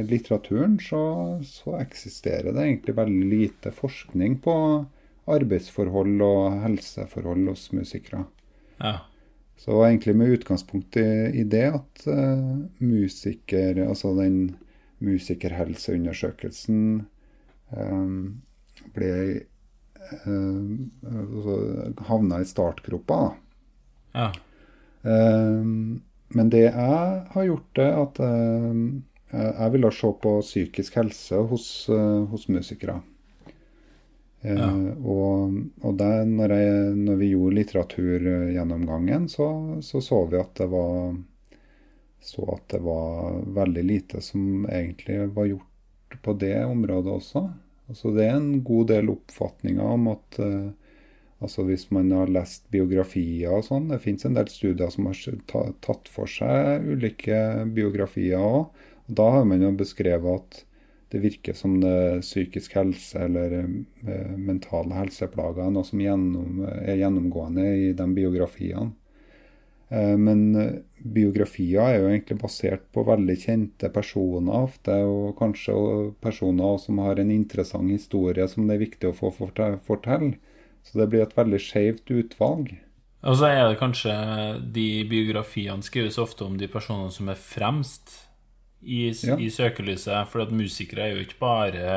[0.08, 1.02] litteraturen, så,
[1.44, 4.54] så, eksisterer det egentlig veldig lite forskning på
[5.30, 8.24] arbeidsforhold og helseforhold hos musikere.
[8.80, 9.02] Ja.
[9.60, 11.02] Så egentlig med utgangspunkt i,
[11.42, 14.56] i det at uh, musiker, altså den
[15.04, 17.06] musikerhelseundersøkelsen
[17.76, 18.42] um,
[18.96, 19.44] ble eh,
[21.04, 23.36] altså uh, Havna i startgropa, da.
[24.16, 24.32] Ja.
[25.04, 26.00] Um,
[26.36, 28.74] men det jeg har gjort, er at eh,
[29.34, 33.00] eh, jeg ville se på psykisk helse hos, eh, hos musikere.
[34.40, 34.70] Ja.
[35.04, 39.50] Og, og der, når, jeg, når, vi gjorde litteraturgjennomgangen, så,
[39.84, 41.18] så, så vi at det var
[42.24, 47.44] så at det var veldig lite som egentlig var gjort på det området også.
[47.90, 50.70] Altså det er en god del oppfatninger om at uh,
[51.40, 55.76] altså hvis man har lest biografier og sånn Det fins en del studier som har
[55.86, 57.38] tatt for seg ulike
[57.76, 58.74] biografier òg.
[59.08, 60.64] Da har man jo beskrevet at
[61.10, 67.00] det virker som det psykisk helse eller uh, mentale helseplager er noe som gjennom, er
[67.00, 68.92] gjennomgående i de biografiene.
[69.90, 70.44] Uh, men
[71.02, 75.74] biografier er jo egentlig basert på veldig kjente personer ofte, og kanskje
[76.22, 80.36] personer som har en interessant historie som det er viktig å få fortelle.
[80.88, 82.74] Så det blir et veldig skjevt utvalg.
[83.28, 84.14] Og så er det kanskje
[84.76, 88.14] de biografiene skrives ofte om de personene som er fremst
[88.80, 89.36] i, ja.
[89.36, 90.30] i søkelyset.
[90.32, 91.90] For at musikere er jo ikke bare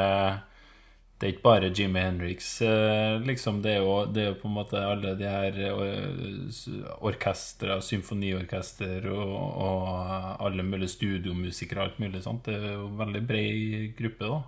[1.22, 3.60] det er ikke bare Jimmy Henriks, eh, liksom.
[3.62, 6.56] Det er, jo, det er jo på en måte alle de her eh,
[6.98, 12.50] orkestre, symfoniorkester og, og alle mulige studiomusikere og alt mulig sånt.
[12.50, 14.40] Det er jo en veldig bred gruppe, da.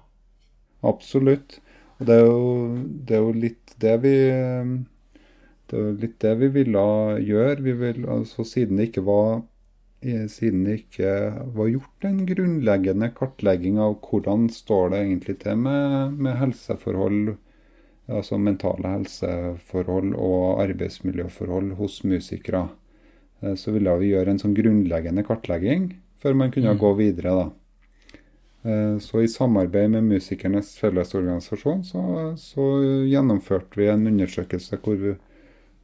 [0.90, 1.61] Absolutt.
[1.99, 2.43] Og det er jo,
[3.07, 4.15] det er jo litt det vi
[5.65, 6.85] Det er jo litt det vi ville
[7.25, 7.63] gjøre.
[7.65, 9.43] Vi vil, altså, siden det ikke var
[10.05, 11.11] siden det ikke
[11.57, 17.37] var gjort en grunnleggende kartlegging av hvordan står det egentlig til med, med helseforhold,
[18.13, 22.67] altså mentale helseforhold og arbeidsmiljøforhold hos musikere.
[23.41, 26.81] Eh, så ville vi gjøre en sånn grunnleggende kartlegging før man kunne mm.
[26.81, 27.37] gå videre.
[27.41, 27.49] da.
[28.64, 32.03] Eh, så i samarbeid med Musikernes Fellesorganisasjon så,
[32.40, 32.68] så
[33.05, 35.03] gjennomførte vi en undersøkelse hvor,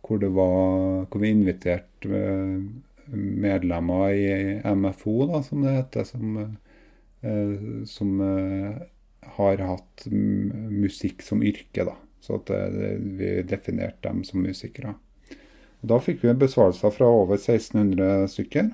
[0.06, 2.62] hvor, var, hvor vi inviterte eh,
[3.10, 4.30] medlemmer i
[4.64, 6.38] MFO, da, som det heter, som,
[7.20, 8.12] eh, som
[9.36, 11.84] har hatt musikk som yrke.
[11.84, 12.52] da, Så at
[12.96, 14.94] vi definerte dem som musikere.
[15.80, 18.70] Da fikk vi besvarelser fra over 1600 stykker,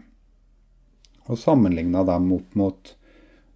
[1.26, 2.95] og sammenligna dem opp mot,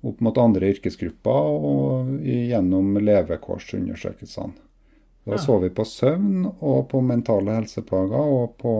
[0.07, 4.57] opp mot andre yrkesgrupper og gjennom levekårsundersøkelsene.
[5.29, 8.75] Da så vi på søvn og på mentale helseplager og på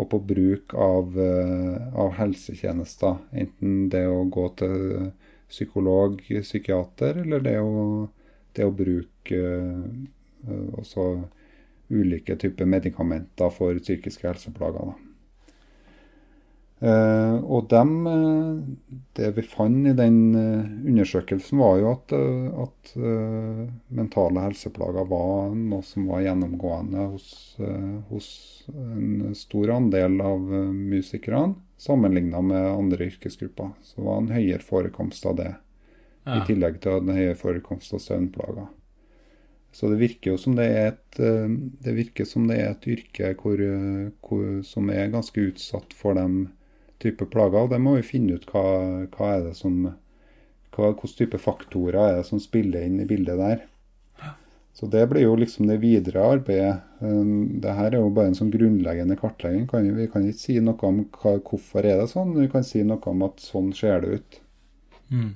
[0.00, 3.18] og på bruk av, eh, av, helsetjenester.
[3.32, 5.10] Enten det å gå til
[5.50, 8.08] psykolog, psykiater, eller det å,
[8.54, 9.40] det å bruke
[10.46, 11.06] uh, også
[11.90, 14.92] ulike typer medikamenter for psykiske helseplager.
[14.92, 15.09] Da.
[16.80, 22.14] Uh, og dem, uh, Det vi fant i den uh, undersøkelsen, var jo at,
[22.64, 22.92] at
[23.92, 27.26] mentale helseplager var noe som var gjennomgående hos,
[28.08, 28.28] hos
[28.72, 33.74] en stor andel av musikerne, sammenligna med andre yrkesgrupper.
[33.84, 35.50] Så det var en høyere forekomst av det,
[36.24, 36.38] ja.
[36.38, 38.70] i tillegg til en høyere forekomst av søvnplager.
[39.76, 41.20] Så det virker jo som det er et,
[41.84, 43.60] det virker som det er et yrke hvor,
[44.24, 46.48] hvor, som er ganske utsatt for dem
[47.02, 47.64] type plager.
[47.64, 48.64] og Det må vi finne ut hva,
[49.16, 53.40] hva er det som hva, Hvilke type faktorer er det som spiller inn i bildet
[53.40, 53.66] der.
[54.72, 56.80] Så Det blir jo liksom det videre arbeidet.
[57.00, 59.66] Um, det her er jo bare en sånn grunnleggende kartlegging.
[59.96, 63.02] Vi kan ikke si noe om hva, hvorfor er det sånn, vi kan si noe
[63.10, 64.38] om at sånn ser det ut.
[65.10, 65.34] Mm.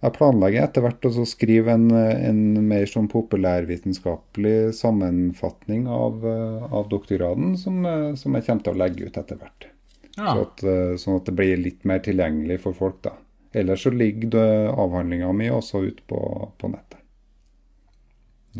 [0.00, 6.24] Jeg planlegger etter hvert å skrive en, en, mer sånn populærvitenskapelig sammenfatning av,
[6.70, 7.82] av doktorgraden, som,
[8.16, 9.69] som jeg kommer til å legge ut etter hvert.
[10.16, 10.34] Ja.
[10.34, 13.02] Så at, eh, sånn at det blir litt mer tilgjengelig for folk.
[13.02, 13.14] da.
[13.52, 16.20] Ellers så ligger avhandlinga mi også ute på,
[16.58, 16.98] på, nettet.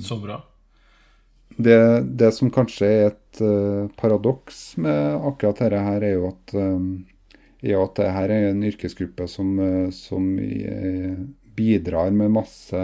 [0.03, 0.41] Så bra.
[1.57, 6.55] Det, det som kanskje er et uh, paradoks med akkurat dette her, er jo at,
[6.55, 6.89] um,
[7.63, 11.21] er at det her er en yrkesgruppe som, uh, som uh,
[11.59, 12.81] bidrar med masse,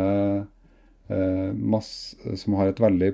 [1.07, 3.13] masse Som har et veldig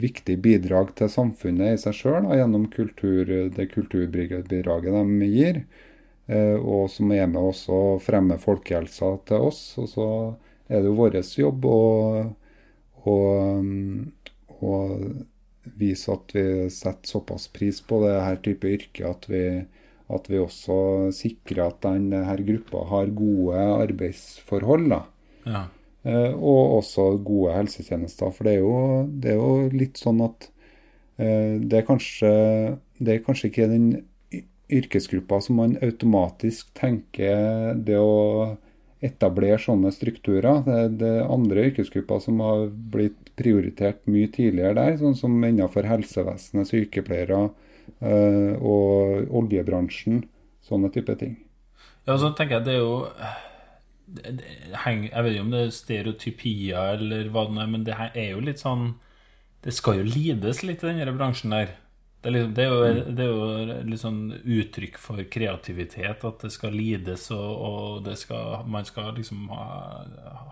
[0.00, 5.64] viktig bidrag til samfunnet i seg sjøl gjennom kultur, det kulturbidraget de gir.
[6.26, 9.60] Eh, og som er med oss og fremmer folkehelsa til oss.
[9.80, 10.08] Og så
[10.68, 11.80] er det jo vår jobb å,
[13.04, 13.16] å,
[14.60, 14.74] å,
[15.80, 19.44] vise at vi setter såpass pris på det her type yrke at vi,
[20.12, 20.76] at vi også
[21.16, 24.90] sikrer at denne gruppa har gode arbeidsforhold.
[24.92, 25.02] da.
[25.44, 25.64] Ja.
[26.04, 28.32] Eh, og også gode helsetjenester.
[28.34, 30.50] For det er jo, det er jo litt sånn at
[31.16, 32.34] eh, det er, kanskje,
[33.00, 33.88] det er kanskje ikke den
[34.74, 38.56] yrkesgruppa som man automatisk tenker det å
[39.04, 40.62] etablere sånne strukturer.
[40.64, 45.88] Det er det andre yrkesgrupper som har blitt prioritert mye tidligere der, sånn som innenfor
[45.88, 50.22] helsevesenet, sykepleiere øh, og oljebransjen.
[50.64, 51.34] Sånne type ting.
[52.08, 52.94] Ja, så tenker jeg det er jo
[54.04, 58.34] jeg vet ikke om det er stereotypier eller hva det er, men det her er
[58.34, 58.94] jo litt sånn
[59.64, 61.70] Det skal jo lides litt i denne bransjen der.
[62.20, 66.44] Det er, liksom, det, er jo, det er jo litt sånn uttrykk for kreativitet, at
[66.44, 69.64] det skal lides, og, og det skal, man skal liksom ha,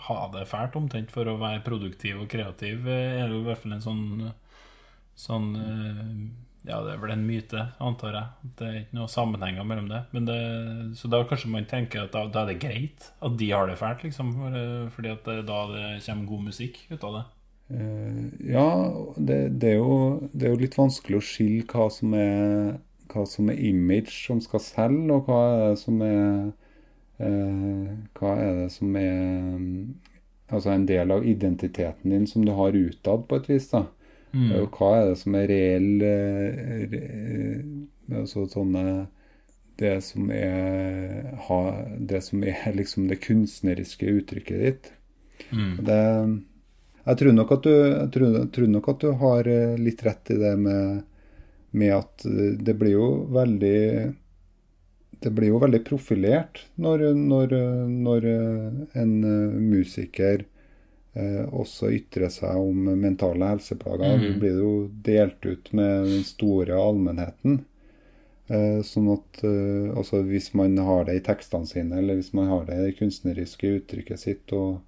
[0.07, 2.85] ha, det fælt omtrent for å være produktiv og kreativ.
[2.89, 4.05] Det er jo i hvert fall en sånn,
[5.27, 5.49] sånn
[6.63, 8.51] Ja, det er vel en myte, antar jeg.
[8.59, 10.03] Det er ikke noe sammenhenger mellom det.
[10.29, 10.39] det
[10.99, 13.79] så da kanskje man tenker at da, da, er det greit at de har det
[13.81, 14.31] fælt, liksom.
[14.95, 17.25] Fordi at det, da det kommer god musikk ut av det.
[17.73, 18.69] Uh, ja,
[19.17, 22.75] det, det, er jo, det, er jo, litt vanskelig å skille hva som er,
[23.11, 26.29] hva som er image som skal selge, og hva er det som er
[27.23, 29.19] uh, Hva er det som er
[29.57, 29.67] um,
[30.53, 33.71] altså en del av identiteten din som du har utad, på et vis.
[33.73, 33.87] da.
[34.33, 34.53] Mm.
[34.53, 35.91] Uh, hva er det som er reell
[36.89, 37.01] re,
[38.13, 38.85] Altså sånne
[39.77, 41.59] Det som er ha,
[41.99, 44.91] Det som er liksom det kunstneriske uttrykket ditt.
[45.53, 45.77] Mm.
[45.85, 46.01] Det
[47.03, 47.77] jeg tror nok at du,
[48.15, 51.01] tror, tror nok at du har eh, litt rett i det med,
[51.75, 53.79] med, at eh, det blir jo veldig
[55.23, 57.57] det blir jo veldig profilert når, når,
[57.91, 60.47] når en eh, musiker
[61.15, 64.17] eh, også ytre seg om mentale helseplager.
[64.17, 64.25] Mm.
[64.25, 64.73] Det blir jo
[65.09, 67.61] delt ut med den store allmennheten.
[68.53, 72.51] Eh, sånn at eh, altså Hvis man har det i tekstene sine, eller hvis man
[72.51, 74.81] har det i det kunstneriske uttrykket sitt, og,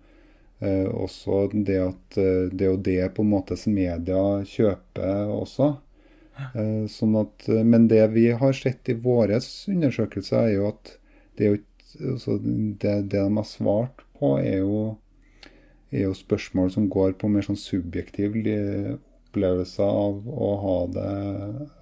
[0.64, 5.32] Eh, også det at eh, det er jo det på en måte som media kjøper
[5.34, 5.70] også.
[6.54, 10.94] Eh, sånn at, men det vi har sett i våre undersøkelser, er jo at
[11.36, 11.60] det, er jo,
[12.14, 14.94] altså det, det, de har svart på, er jo,
[15.94, 21.14] er jo, spørsmål som går på mer sånn subjektiv opplevelse av å ha det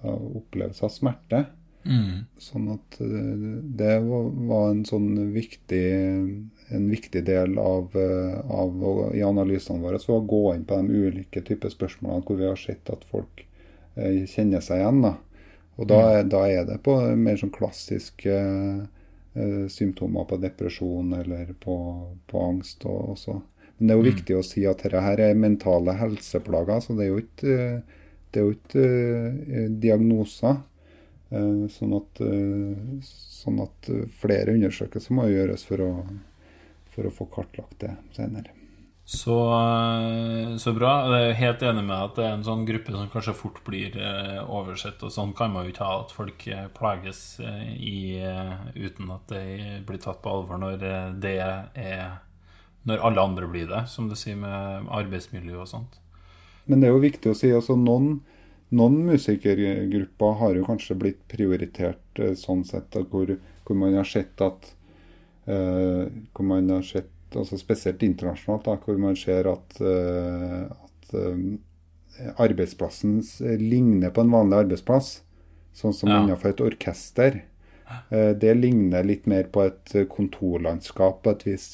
[0.03, 1.43] Opplevelse av smerte.
[1.83, 2.23] Mm.
[2.39, 5.83] Sånn at det var, en sånn viktig
[6.73, 11.03] en viktig del av, eh, av i analysene våre så å gå inn på de
[11.07, 13.45] ulike typer spørsmålene hvor vi har sett at folk
[13.95, 15.03] eh, kjenner seg igjen.
[15.05, 15.13] Da.
[15.77, 21.77] Og da, da, er det på mer sånn klassiske eh, symptomer på depresjon eller på,
[22.29, 22.85] på angst.
[22.89, 23.39] Og, også.
[23.83, 24.11] Men det er jo mm.
[24.13, 27.55] viktig å si at dette her er mentale helseplager, så det er jo ikke,
[28.31, 30.61] det er jo ikke uh, diagnoser.
[31.33, 32.19] Uh, sånn, at,
[33.03, 33.89] sånn at
[34.21, 35.91] flere undersøkelser må gjøres for å
[36.93, 38.53] for å få kartlagt det senere.
[39.05, 40.91] Så, eh, så, bra.
[41.11, 43.97] Jeg er helt enig med at det er en sånn gruppe som kanskje fort blir
[43.99, 45.03] eh, oversett.
[45.03, 48.21] Og sånn kan man jo ikke ha at folk eh, plages i,
[48.79, 50.79] uten at de blir tatt på alvor når
[51.19, 52.21] det er
[52.89, 55.99] Når alle andre blir det, som du sier med arbeidsmiljø og sånt.
[56.65, 58.21] Men det er jo viktig å si altså noen,
[58.75, 64.71] noen musikergrupper har jo kanskje blitt prioritert sånn sett hvor, hvor man har sett at
[65.49, 71.15] uh, hvor man har sett, altså spesielt internasjonalt, da, hvor man ser at, uh, at
[71.17, 73.19] uh, arbeidsplassen
[73.61, 75.15] ligner på en vanlig arbeidsplass.
[75.73, 76.19] Sånn som ja.
[76.21, 77.39] innenfor et orkester.
[78.13, 81.65] Det ligner litt mer på et kontorlandskap på et vis.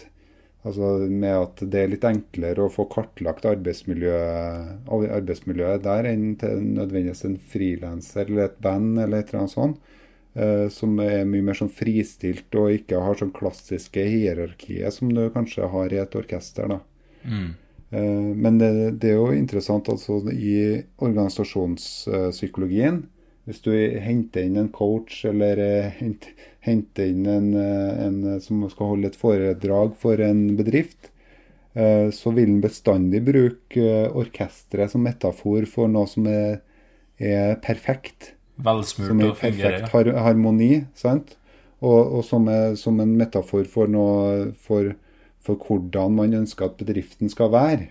[0.67, 6.59] Altså med at det er litt enklere å få kartlagt arbeidsmiljøet, arbeidsmiljøet der enn til
[6.65, 9.79] nødvendigvis en frilanser eller et band eller et eller annet sånt.
[10.39, 15.29] Uh, som er mye mer sånn fristilt og ikke har sånn klassiske hierarkiet som du
[15.33, 16.67] kanskje har i et orkester.
[16.69, 16.79] da.
[17.23, 17.49] Mm.
[17.89, 23.09] Uh, men det, det, er jo interessant altså i organisasjonspsykologien.
[23.49, 26.01] Hvis du henter inn en coach eller uh,
[26.67, 31.09] henter inn en, en, som skal holde et foredrag for en bedrift,
[32.11, 36.57] så vil en bestandig bruke orkesteret som metafor for noe som er,
[37.21, 38.33] er perfekt.
[38.59, 40.71] Velsmurt som er perfekt har harmoni.
[40.97, 41.37] sant?
[41.79, 44.91] Og, og som, er, som, en metafor for, noe, for,
[45.43, 47.87] for, hvordan man ønsker at bedriften skal være.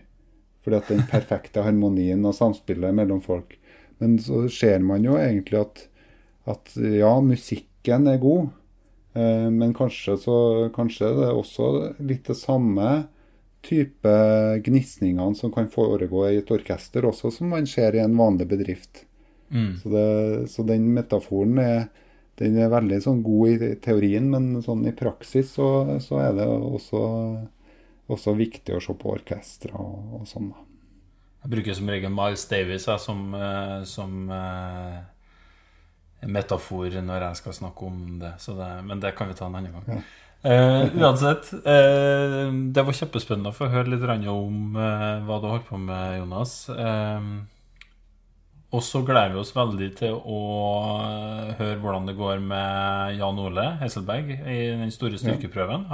[0.64, 3.56] Fordi at den perfekte harmonien og samspillet mellom folk.
[3.98, 5.84] Men så ser man jo egentlig at,
[6.50, 8.50] at ja, musikken er god.
[9.18, 10.38] Eh, men kanskje, så,
[10.74, 13.08] kanskje det er også litt det samme
[13.66, 14.12] type
[14.64, 19.04] gnisningene som kan foregå i et orkester også, som man ser i en vanlig bedrift.
[19.50, 19.72] Mm.
[19.82, 20.06] Så, det,
[20.52, 21.88] så, den metaforen er,
[22.38, 26.46] den er veldig sånn god i teorien, men sånn i praksis så, så er det
[26.46, 27.02] også,
[28.12, 30.52] også, viktig å se på orkestre og, og sånn.
[31.38, 34.96] Jeg bruker som regel Miles Davis jeg, som, eh, som uh,
[36.26, 39.76] metafor når jeg skal snakke om det, det, men det kan vi ta en annen
[39.76, 39.86] gang.
[39.92, 40.00] Ja.
[40.38, 45.78] Uh, uansett, uh, det var kjempespennende å få høre litt om hva du holdt på
[45.78, 46.58] med, Jonas.
[46.74, 47.46] Uh,
[48.68, 50.38] og så gleder vi oss veldig til å
[51.56, 55.86] høre hvordan det går med Jan Ole Hesselberg i den store styrkeprøven.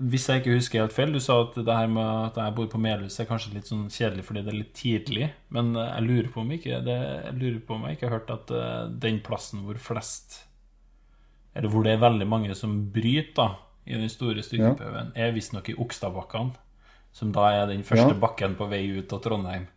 [0.00, 2.68] Hvis jeg ikke husker helt feil, du sa at det her med at jeg bor
[2.72, 6.30] på Melhus er kanskje litt sånn kjedelig fordi det er litt tidlig, men jeg lurer
[6.32, 9.20] på om ikke det, jeg lurer på om jeg ikke har hørt at eh, den
[9.26, 10.38] plassen hvor flest
[11.54, 13.48] Eller hvor det er veldig mange som bryter da,
[13.84, 16.56] i den store styrkeprøven, er visstnok i Okstadbakkene,
[17.14, 18.20] som da er den første Ja.
[18.24, 19.68] bakken på vei ut av Trondheim,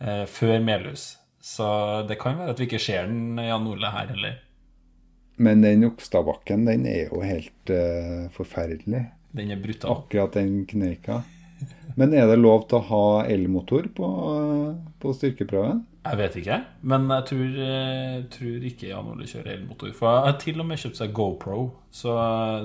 [0.00, 1.16] eh, før Melhus.
[1.40, 4.40] Så det kan være at vi ikke ser den Jan Ole her heller.
[5.38, 9.04] Men den Okstadbakken, den er jo helt uh, forferdelig.
[9.36, 9.98] Den er brutal.
[9.98, 11.22] Akkurat den kneika.
[11.98, 14.08] Men er det lov til å ha elmotor på,
[15.02, 15.82] på styrkeprøven?
[16.08, 16.58] Jeg vet ikke,
[16.88, 19.90] men jeg tror, eh, tror ikke Jan Ole kjører elmotor.
[19.96, 22.14] For jeg har til og med kjøpt seg GoPro, så,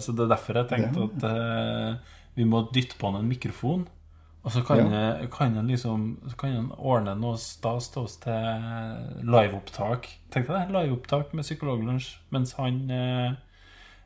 [0.03, 3.83] så det er derfor jeg tenkte at uh, vi må dytte på han en mikrofon.
[4.43, 6.07] Og så kan, jeg, kan han liksom
[6.39, 10.09] kan han ordne noe stas til oss til liveopptak.
[10.35, 13.37] Tenk deg det, liveopptak med Psykologlunsj mens han eh,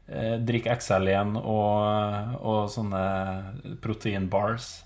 [0.10, 3.04] eh, drikker XL1 og, og sånne
[3.84, 4.84] proteinbars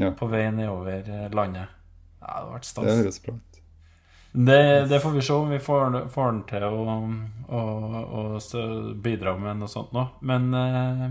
[0.00, 0.10] Ja.
[0.16, 1.68] på vei nedover eh, landet.
[2.22, 2.84] Ja, det hadde vært stas.
[2.86, 3.48] Det høres bra ut.
[4.32, 6.96] Det, det får vi se om vi får, får den til å,
[7.52, 7.62] å,
[8.16, 8.62] å
[9.04, 10.06] bidra med noe sånt nå.
[10.24, 11.04] Men eh,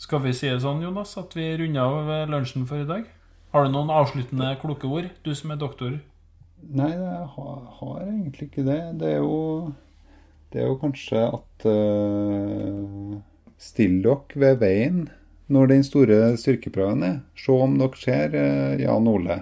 [0.00, 3.04] skal vi si det sånn, Jonas, at vi runder av lunsjen for i dag?
[3.52, 5.98] Har du noen avsluttende kloke ord, du som er doktor?
[6.64, 8.80] Nei, jeg har, har egentlig ikke det.
[9.02, 9.74] Det er jo,
[10.52, 13.16] det er jo kanskje at uh,
[13.64, 15.00] Still dere ved veien
[15.54, 17.18] når den store styrkeprøven er.
[17.38, 19.40] Se om dere ser uh, Jan Ole.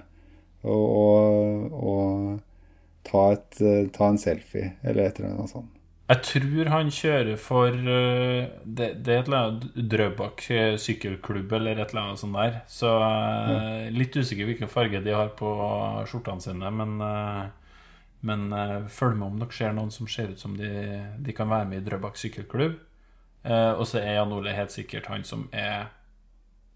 [0.62, 5.70] Og, og, og ta, et, uh, ta en selfie, eller et eller annet sånt.
[6.12, 10.42] Jeg tror han kjører for Det, det er et eller annet Drøbak
[10.82, 12.58] sykkelklubb eller et eller annet sånt der.
[12.68, 12.90] Så
[13.94, 15.54] litt usikker hvilken farge de har på
[16.10, 16.98] skjortene sine, men
[18.22, 20.70] men uh, følg med om dere ser noen som ser ut som de,
[21.18, 22.78] de kan være med i Drøbak sykkelklubb.
[23.42, 25.90] Uh, og så er Jan Ole helt sikkert han som er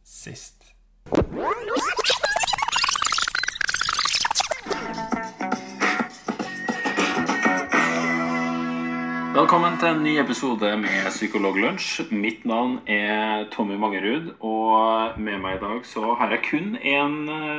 [0.03, 0.73] sist.
[9.37, 12.07] Velkommen til en ny episode med Psykologlunsj.
[12.11, 17.19] Mitt navn er Tommy Mangerud, og med meg i dag så har jeg kun én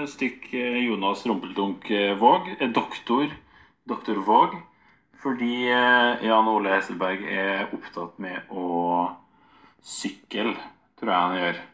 [0.10, 1.86] stykk eh, Jonas Rumpeldunk
[2.20, 3.30] Våg, doktor,
[3.88, 4.58] doktor Våg,
[5.24, 9.08] fordi eh, Jan Ole Hesselberg er opptatt med å
[9.84, 10.54] sykle,
[11.00, 11.66] tror jeg han gjør.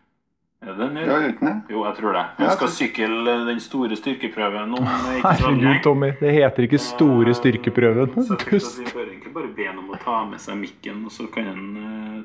[0.64, 1.26] Er det den gjør?
[1.28, 1.56] uten det.
[1.74, 2.24] Jo, jeg tror det.
[2.38, 5.82] Han skal sykle den store styrkeprøven om eh, Herregud.
[5.84, 6.14] Tommy.
[6.22, 8.14] Det heter ikke store styrkeprøven.
[8.24, 11.28] Så vi bør egentlig bare be ham om å ta med seg mikken, og så
[11.34, 12.22] kan han uh,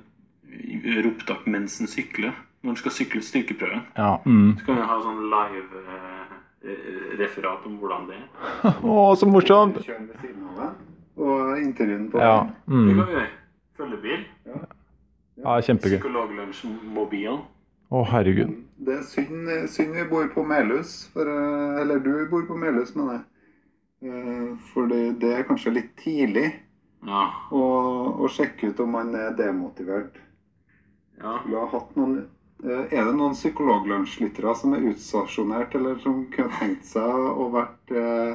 [0.86, 2.36] gjøre opptak mens han sykler.
[2.62, 3.82] Når han skal sykle styrkeprøven.
[3.99, 4.16] Ja.
[4.26, 4.55] Mm.
[4.59, 6.17] Så kan vi ha sånn live eh, eh,
[7.18, 8.28] referat om hvordan det er.
[8.82, 9.78] Å, så morsomt!
[9.84, 10.74] Kjøre ved siden av den,
[11.18, 12.34] og intervjuen på Ja.
[12.66, 12.88] Mm.
[12.88, 13.28] Det kan vi gjøre.
[13.78, 14.24] Følgebil.
[15.44, 15.98] ja kjempegøy.
[16.00, 17.42] Psykologlunsjmobilen.
[17.88, 18.56] Å, herregud.
[18.84, 22.94] Det er synd, synd vi bor på Melhus, for, eh, eller du bor på Melhus,
[22.98, 23.24] mener jeg.
[24.11, 26.52] Eh, For det, er kanskje litt tidlig
[27.06, 27.22] Ja.
[27.54, 27.62] å,
[28.18, 30.18] å sjekke ut om man er demotivert.
[31.22, 31.38] ja.
[31.40, 32.26] Skulle ha hatt noen eh,
[32.64, 38.32] Er det noen psykologlunsjlyttere som er utstasjonert, eller som kunne tenkt seg å vært eh,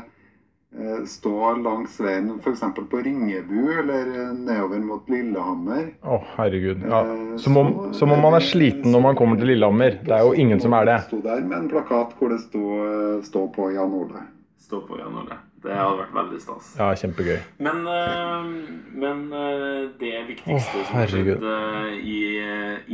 [0.80, 2.64] eh, stå langs veien f.eks.
[2.78, 5.90] på Ringebu eller eh, nedover mot Lillehammer?
[6.08, 6.86] Å, herregud.
[6.88, 7.02] Ja.
[7.04, 10.00] Eh, Som om, som om man er sliten når man kommer til Lillehammer.
[10.08, 11.00] Det er jo ingen som er det.
[11.10, 14.24] Sto der med en plakat hvor det sto, eh, stå på Jan Ole.
[14.64, 15.36] Stå på, Jan Ole.
[15.64, 16.72] Det hadde vært veldig stas.
[16.80, 17.38] Ja, kjempegøy.
[17.64, 18.48] Men, eh,
[19.04, 22.22] men eh, det viktigste oh, som har skjedd eh, i,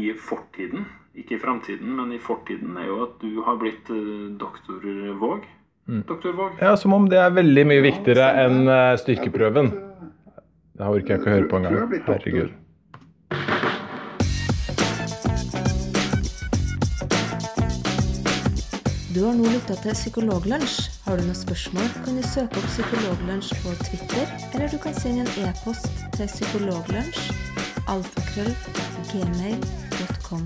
[0.05, 0.89] i fortiden,
[1.21, 4.83] ikke i framtiden, men i fortiden, er jo at du har blitt eh, doktor
[5.19, 5.45] Våg.
[5.89, 6.03] Mm.
[6.09, 6.59] Doktor Våg.
[6.61, 9.71] Ja, Som om det er veldig mye viktigere enn eh, styrkeprøven.
[9.73, 10.41] eh,
[10.79, 12.01] Det orker jeg ikke å høre på engang.
[12.07, 13.59] Herregud.
[19.13, 20.75] Du har nå lytta til Psykologlunsj.
[21.07, 25.25] Har du noen spørsmål, kan du søke opp Psykologlunsj på Twitter, eller du kan sende
[25.25, 27.31] en e-post til psykologlunsj
[27.89, 28.53] alfakrøll
[29.09, 30.45] gmail.com.